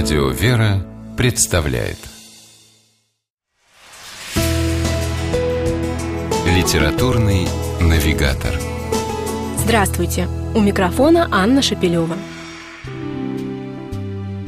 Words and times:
Радио 0.00 0.28
«Вера» 0.28 0.86
представляет 1.16 1.98
Литературный 6.46 7.48
навигатор 7.80 8.52
Здравствуйте! 9.56 10.28
У 10.54 10.60
микрофона 10.60 11.26
Анна 11.32 11.62
Шапилева. 11.62 12.16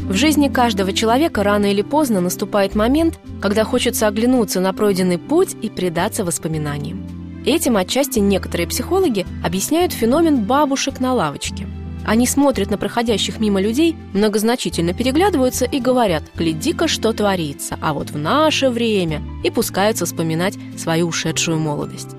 В 0.02 0.14
жизни 0.14 0.46
каждого 0.46 0.92
человека 0.92 1.42
рано 1.42 1.66
или 1.66 1.82
поздно 1.82 2.20
наступает 2.20 2.76
момент, 2.76 3.18
когда 3.42 3.64
хочется 3.64 4.06
оглянуться 4.06 4.60
на 4.60 4.72
пройденный 4.72 5.18
путь 5.18 5.56
и 5.60 5.68
предаться 5.68 6.24
воспоминаниям. 6.24 7.42
Этим 7.44 7.76
отчасти 7.76 8.20
некоторые 8.20 8.68
психологи 8.68 9.26
объясняют 9.44 9.92
феномен 9.92 10.44
бабушек 10.44 11.00
на 11.00 11.12
лавочке– 11.12 11.66
они 12.06 12.26
смотрят 12.26 12.70
на 12.70 12.78
проходящих 12.78 13.40
мимо 13.40 13.60
людей, 13.60 13.96
многозначительно 14.12 14.94
переглядываются 14.94 15.64
и 15.64 15.80
говорят 15.80 16.22
«Гляди-ка, 16.34 16.88
что 16.88 17.12
творится, 17.12 17.78
а 17.80 17.92
вот 17.92 18.10
в 18.10 18.18
наше 18.18 18.70
время» 18.70 19.22
и 19.44 19.50
пускаются 19.50 20.06
вспоминать 20.06 20.54
свою 20.76 21.08
ушедшую 21.08 21.58
молодость. 21.58 22.10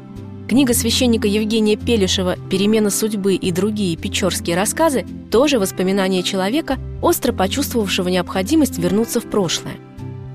Книга 0.47 0.73
священника 0.73 1.27
Евгения 1.27 1.77
Пелешева 1.77 2.35
«Перемена 2.49 2.89
судьбы» 2.89 3.35
и 3.35 3.51
другие 3.51 3.95
печорские 3.95 4.57
рассказы 4.57 5.05
тоже 5.31 5.59
воспоминания 5.59 6.23
человека, 6.23 6.77
остро 7.01 7.31
почувствовавшего 7.31 8.09
необходимость 8.09 8.77
вернуться 8.77 9.21
в 9.21 9.29
прошлое. 9.29 9.77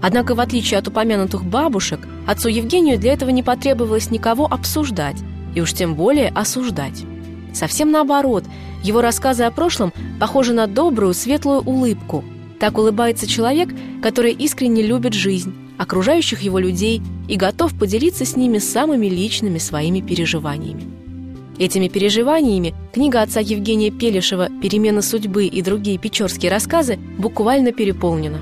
Однако, 0.02 0.34
в 0.34 0.40
отличие 0.40 0.78
от 0.78 0.88
упомянутых 0.88 1.44
бабушек, 1.44 2.00
отцу 2.26 2.48
Евгению 2.48 2.98
для 2.98 3.12
этого 3.12 3.30
не 3.30 3.42
потребовалось 3.42 4.10
никого 4.10 4.46
обсуждать, 4.46 5.16
и 5.54 5.60
уж 5.60 5.72
тем 5.72 5.94
более 5.94 6.28
осуждать. 6.28 7.04
Совсем 7.52 7.90
наоборот, 7.90 8.44
его 8.86 9.00
рассказы 9.00 9.42
о 9.42 9.50
прошлом 9.50 9.92
похожи 10.20 10.52
на 10.52 10.66
добрую, 10.66 11.12
светлую 11.12 11.60
улыбку. 11.60 12.24
Так 12.60 12.78
улыбается 12.78 13.26
человек, 13.26 13.68
который 14.00 14.32
искренне 14.32 14.82
любит 14.82 15.12
жизнь, 15.12 15.52
окружающих 15.76 16.40
его 16.40 16.58
людей 16.58 17.02
и 17.28 17.36
готов 17.36 17.76
поделиться 17.76 18.24
с 18.24 18.36
ними 18.36 18.58
самыми 18.58 19.06
личными 19.06 19.58
своими 19.58 20.00
переживаниями. 20.00 20.84
Этими 21.58 21.88
переживаниями 21.88 22.74
книга 22.92 23.22
отца 23.22 23.40
Евгения 23.40 23.90
Пелешева 23.90 24.48
«Перемена 24.62 25.02
судьбы» 25.02 25.46
и 25.46 25.62
другие 25.62 25.98
печорские 25.98 26.50
рассказы 26.50 26.98
буквально 27.18 27.72
переполнена. 27.72 28.38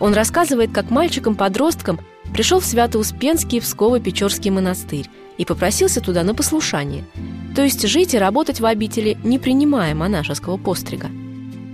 Он 0.00 0.12
рассказывает, 0.12 0.72
как 0.72 0.90
мальчиком-подростком 0.90 2.00
пришел 2.32 2.60
в 2.60 2.64
Свято-Успенский 2.64 3.60
Псково-Печорский 3.60 4.50
монастырь 4.50 5.08
и 5.38 5.44
попросился 5.44 6.00
туда 6.00 6.24
на 6.24 6.34
послушание– 6.34 7.04
то 7.54 7.62
есть 7.62 7.86
жить 7.86 8.14
и 8.14 8.18
работать 8.18 8.60
в 8.60 8.66
обители, 8.66 9.16
не 9.22 9.38
принимая 9.38 9.94
монашеского 9.94 10.56
пострига. 10.56 11.08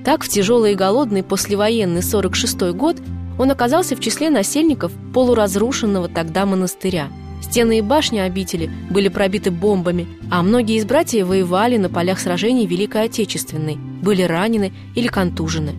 Так, 0.04 0.24
в 0.24 0.28
тяжелый 0.28 0.72
и 0.72 0.76
голодный 0.76 1.22
послевоенный 1.22 2.02
46 2.02 2.72
год 2.72 2.96
он 3.38 3.50
оказался 3.50 3.96
в 3.96 4.00
числе 4.00 4.30
насельников 4.30 4.92
полуразрушенного 5.14 6.08
тогда 6.08 6.44
монастыря. 6.44 7.08
Стены 7.42 7.78
и 7.78 7.82
башни 7.82 8.18
обители 8.18 8.70
были 8.90 9.08
пробиты 9.08 9.50
бомбами, 9.50 10.06
а 10.30 10.42
многие 10.42 10.76
из 10.76 10.84
братьев 10.84 11.26
воевали 11.26 11.78
на 11.78 11.88
полях 11.88 12.20
сражений 12.20 12.66
Великой 12.66 13.04
Отечественной, 13.04 13.76
были 13.76 14.22
ранены 14.22 14.72
или 14.94 15.06
контужены. 15.06 15.72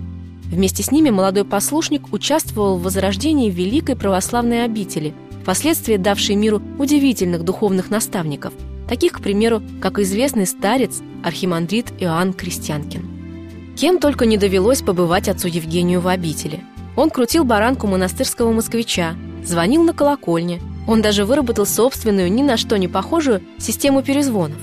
Вместе 0.45 0.81
с 0.81 0.91
ними 0.91 1.11
молодой 1.11 1.45
послушник 1.45 2.11
участвовал 2.11 2.77
в 2.77 2.83
возрождении 2.83 3.51
Великой 3.51 3.95
Православной 3.95 4.65
обители, 4.65 5.13
впоследствии 5.43 5.97
давшей 5.97 6.35
миру 6.35 6.61
удивительных 6.79 7.43
духовных 7.43 7.91
наставников– 7.91 8.53
таких, 8.91 9.13
к 9.13 9.21
примеру, 9.21 9.63
как 9.79 9.99
известный 9.99 10.45
старец 10.45 11.01
архимандрит 11.23 11.93
Иоанн 12.01 12.33
Крестьянкин. 12.33 13.73
Кем 13.77 13.99
только 13.99 14.25
не 14.25 14.35
довелось 14.35 14.81
побывать 14.81 15.29
отцу 15.29 15.47
Евгению 15.47 16.01
в 16.01 16.09
обители. 16.09 16.59
Он 16.97 17.09
крутил 17.09 17.45
баранку 17.45 17.87
монастырского 17.87 18.51
москвича, 18.51 19.15
звонил 19.45 19.83
на 19.83 19.93
колокольне, 19.93 20.59
он 20.89 21.01
даже 21.01 21.23
выработал 21.23 21.65
собственную, 21.65 22.29
ни 22.33 22.41
на 22.41 22.57
что 22.57 22.77
не 22.77 22.89
похожую 22.89 23.41
систему 23.59 24.03
перезвонов. 24.03 24.57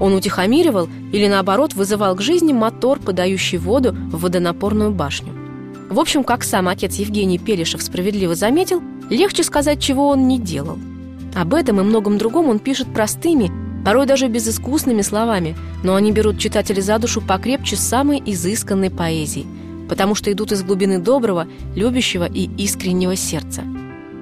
Он 0.00 0.14
утихомиривал 0.14 0.88
или, 1.12 1.28
наоборот, 1.28 1.74
вызывал 1.74 2.16
к 2.16 2.22
жизни 2.22 2.52
мотор, 2.52 2.98
подающий 2.98 3.58
воду 3.58 3.92
в 3.92 4.22
водонапорную 4.22 4.90
башню. 4.90 5.32
В 5.88 6.00
общем, 6.00 6.24
как 6.24 6.42
сам 6.42 6.66
отец 6.66 6.96
Евгений 6.96 7.38
Пелешев 7.38 7.82
справедливо 7.82 8.34
заметил, 8.34 8.82
легче 9.10 9.44
сказать, 9.44 9.80
чего 9.80 10.08
он 10.08 10.26
не 10.26 10.40
делал. 10.40 10.76
Об 11.34 11.54
этом 11.54 11.80
и 11.80 11.84
многом 11.84 12.18
другом 12.18 12.48
он 12.48 12.58
пишет 12.58 12.92
простыми, 12.92 13.50
порой 13.84 14.06
даже 14.06 14.28
безыскусными 14.28 15.02
словами, 15.02 15.56
но 15.82 15.94
они 15.94 16.12
берут 16.12 16.38
читателя 16.38 16.80
за 16.80 16.98
душу 16.98 17.20
покрепче 17.20 17.76
самой 17.76 18.22
изысканной 18.24 18.90
поэзии, 18.90 19.46
потому 19.88 20.14
что 20.14 20.32
идут 20.32 20.52
из 20.52 20.62
глубины 20.62 20.98
доброго, 20.98 21.46
любящего 21.74 22.24
и 22.24 22.50
искреннего 22.58 23.16
сердца. 23.16 23.62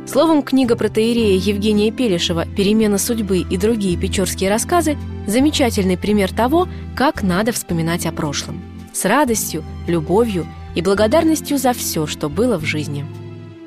Словом, 0.07 0.43
книга 0.43 0.75
протеерея 0.75 1.39
Евгения 1.39 1.91
Пелешева 1.91 2.47
«Перемена 2.57 2.97
судьбы» 2.97 3.41
и 3.41 3.57
другие 3.59 3.99
печорские 3.99 4.49
рассказы– 4.49 4.97
замечательный 5.27 5.99
пример 5.99 6.33
того, 6.33 6.67
как 6.97 7.23
надо 7.23 7.53
вспоминать 7.53 8.07
о 8.07 8.13
прошлом. 8.13 8.63
С 8.95 9.05
радостью, 9.05 9.63
любовью 9.87 10.47
и 10.75 10.81
благодарностью 10.81 11.59
за 11.59 11.75
все, 11.75 12.07
что 12.07 12.31
было 12.31 12.57
в 12.57 12.65
жизни. 12.65 13.05